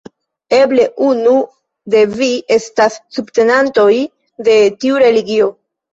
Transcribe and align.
Eble 0.59 0.85
unu 1.07 1.33
de 1.95 2.01
vi 2.13 2.29
estas 2.57 2.97
subtenantoj 3.19 3.93
de 4.49 4.57
tiu 4.83 4.99
religio. 5.05 5.53